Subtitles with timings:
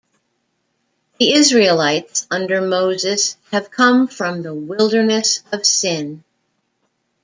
[1.19, 6.23] The Israelites under Moses have come from the wilderness of Sin.